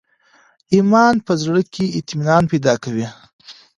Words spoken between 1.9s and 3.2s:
اطمینان پیدا کوي.